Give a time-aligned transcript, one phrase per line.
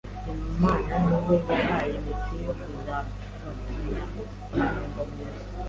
[0.53, 4.03] Imana niwe yahaye Mission yo kuzabatumira
[4.55, 5.43] hano ngo muze